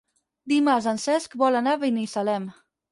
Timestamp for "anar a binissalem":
1.63-2.51